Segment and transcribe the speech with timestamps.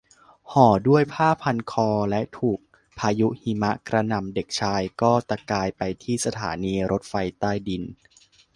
[0.51, 2.59] ห่อด้วยผ้าพันคอและถูก
[2.99, 7.83] พายุหิมะกระหน่ำเด็กชายก็ตะกายไปที่สถานีรถไฟใต้ดิน